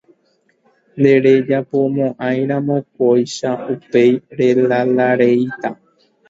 [0.99, 5.69] Nderejapóiramo kóicha upéi relalareíta.